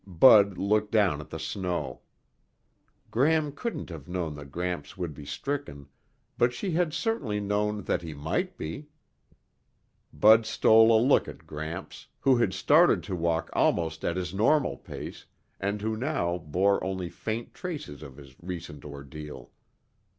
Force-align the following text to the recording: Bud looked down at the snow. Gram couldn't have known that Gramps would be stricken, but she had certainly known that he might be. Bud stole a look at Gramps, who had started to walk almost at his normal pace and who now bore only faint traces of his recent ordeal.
Bud 0.07 0.57
looked 0.57 0.91
down 0.91 1.21
at 1.21 1.29
the 1.29 1.37
snow. 1.37 2.01
Gram 3.11 3.51
couldn't 3.51 3.91
have 3.91 4.07
known 4.07 4.33
that 4.33 4.51
Gramps 4.51 4.97
would 4.97 5.13
be 5.13 5.25
stricken, 5.25 5.89
but 6.39 6.53
she 6.53 6.71
had 6.71 6.91
certainly 6.91 7.39
known 7.39 7.83
that 7.83 8.01
he 8.01 8.15
might 8.15 8.57
be. 8.57 8.87
Bud 10.11 10.47
stole 10.47 10.91
a 10.91 10.97
look 10.99 11.27
at 11.27 11.45
Gramps, 11.45 12.07
who 12.21 12.37
had 12.37 12.51
started 12.51 13.03
to 13.03 13.15
walk 13.15 13.51
almost 13.53 14.03
at 14.03 14.17
his 14.17 14.33
normal 14.33 14.75
pace 14.75 15.27
and 15.59 15.83
who 15.83 15.95
now 15.95 16.39
bore 16.39 16.83
only 16.83 17.07
faint 17.11 17.53
traces 17.53 18.01
of 18.01 18.17
his 18.17 18.35
recent 18.41 18.83
ordeal. 18.83 19.51